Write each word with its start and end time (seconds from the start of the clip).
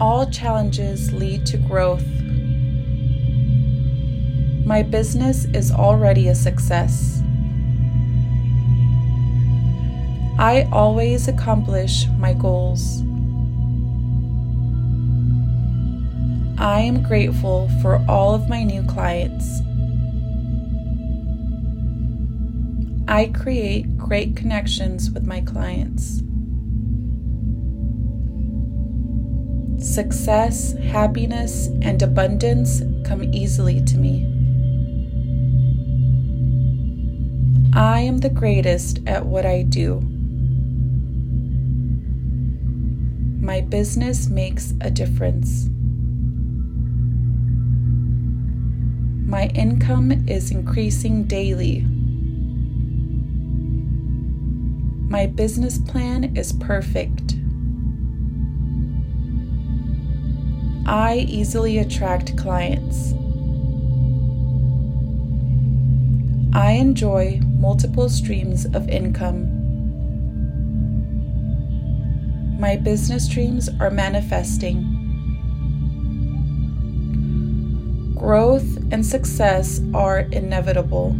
All 0.00 0.24
challenges 0.30 1.12
lead 1.12 1.44
to 1.46 1.58
growth. 1.58 2.06
My 4.64 4.82
business 4.82 5.44
is 5.44 5.70
already 5.70 6.28
a 6.28 6.34
success. 6.34 7.22
I 10.38 10.66
always 10.72 11.28
accomplish 11.28 12.06
my 12.16 12.32
goals. 12.32 13.02
I 16.58 16.80
am 16.80 17.02
grateful 17.02 17.68
for 17.82 18.02
all 18.08 18.34
of 18.34 18.48
my 18.48 18.62
new 18.62 18.82
clients. 18.84 19.60
I 23.06 23.26
create 23.26 23.98
great 23.98 24.34
connections 24.34 25.10
with 25.10 25.26
my 25.26 25.42
clients. 25.42 26.22
Success, 29.80 30.74
happiness, 30.74 31.68
and 31.80 32.02
abundance 32.02 32.82
come 33.02 33.24
easily 33.32 33.82
to 33.86 33.96
me. 33.96 34.26
I 37.72 38.00
am 38.00 38.18
the 38.18 38.28
greatest 38.28 39.00
at 39.06 39.24
what 39.24 39.46
I 39.46 39.62
do. 39.62 40.00
My 43.40 43.62
business 43.62 44.28
makes 44.28 44.74
a 44.82 44.90
difference. 44.90 45.70
My 49.26 49.46
income 49.54 50.28
is 50.28 50.50
increasing 50.50 51.24
daily. 51.24 51.86
My 55.08 55.26
business 55.26 55.78
plan 55.78 56.36
is 56.36 56.52
perfect. 56.52 57.39
I 60.90 61.24
easily 61.28 61.78
attract 61.78 62.36
clients. 62.36 63.12
I 66.52 66.72
enjoy 66.72 67.38
multiple 67.44 68.08
streams 68.08 68.64
of 68.64 68.88
income. 68.88 69.46
My 72.58 72.74
business 72.74 73.28
dreams 73.28 73.68
are 73.78 73.90
manifesting. 73.90 74.82
Growth 78.16 78.76
and 78.90 79.06
success 79.06 79.80
are 79.94 80.26
inevitable. 80.32 81.10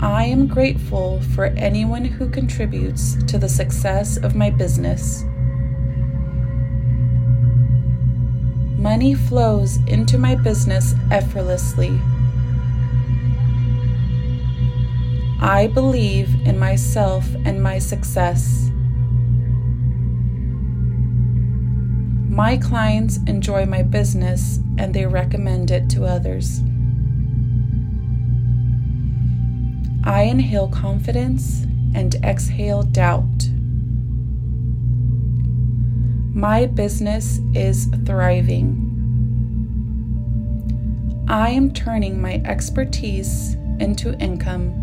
I 0.00 0.24
am 0.24 0.46
grateful 0.46 1.20
for 1.34 1.44
anyone 1.58 2.06
who 2.06 2.30
contributes 2.30 3.22
to 3.24 3.36
the 3.36 3.50
success 3.50 4.16
of 4.16 4.34
my 4.34 4.48
business. 4.48 5.22
Money 8.94 9.14
flows 9.14 9.78
into 9.88 10.16
my 10.18 10.36
business 10.36 10.94
effortlessly. 11.10 12.00
I 15.40 15.68
believe 15.74 16.32
in 16.46 16.60
myself 16.60 17.26
and 17.44 17.60
my 17.60 17.80
success. 17.80 18.70
My 22.28 22.56
clients 22.56 23.16
enjoy 23.26 23.66
my 23.66 23.82
business 23.82 24.60
and 24.78 24.94
they 24.94 25.06
recommend 25.06 25.72
it 25.72 25.90
to 25.90 26.04
others. 26.04 26.60
I 30.04 30.22
inhale 30.22 30.68
confidence 30.68 31.64
and 31.96 32.14
exhale 32.22 32.84
doubt. 32.84 33.53
My 36.44 36.66
business 36.66 37.40
is 37.54 37.88
thriving. 38.04 38.76
I 41.26 41.48
am 41.48 41.72
turning 41.72 42.20
my 42.20 42.42
expertise 42.44 43.54
into 43.80 44.12
income. 44.18 44.74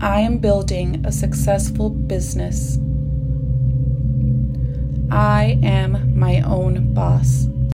I 0.00 0.18
am 0.18 0.38
building 0.38 1.06
a 1.06 1.12
successful 1.12 1.88
business. 1.88 2.78
I 5.08 5.56
am 5.62 6.18
my 6.18 6.40
own 6.40 6.92
boss. 6.94 7.46